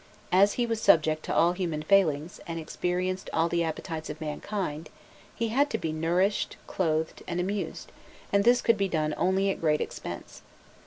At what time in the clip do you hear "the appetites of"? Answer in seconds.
3.47-4.19